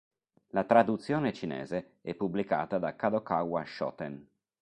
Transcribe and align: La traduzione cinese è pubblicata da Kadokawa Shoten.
La 0.47 0.63
traduzione 0.63 1.31
cinese 1.31 1.99
è 2.01 2.15
pubblicata 2.15 2.79
da 2.79 2.95
Kadokawa 2.95 3.63
Shoten. 3.63 4.27